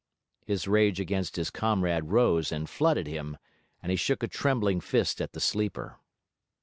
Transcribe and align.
His 0.43 0.67
rage 0.67 0.99
against 0.99 1.35
his 1.35 1.51
comrade 1.51 2.05
rose 2.11 2.51
and 2.51 2.67
flooded 2.67 3.05
him, 3.05 3.37
and 3.83 3.91
he 3.91 3.95
shook 3.95 4.23
a 4.23 4.27
trembling 4.27 4.81
fist 4.81 5.21
at 5.21 5.33
the 5.33 5.39
sleeper. 5.39 5.99